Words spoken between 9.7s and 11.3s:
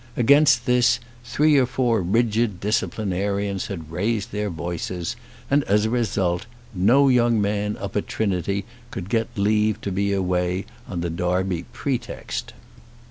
to be away on the